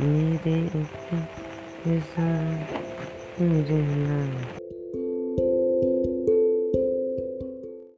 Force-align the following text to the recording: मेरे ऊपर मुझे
मेरे 0.00 0.66
ऊपर 0.66 1.26
मुझे 3.40 3.80